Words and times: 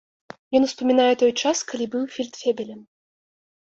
Ён 0.59 0.65
успамінае 0.67 1.13
той 1.25 1.31
час, 1.43 1.57
калі 1.75 1.85
быў 1.95 2.11
фельдфебелем. 2.19 2.85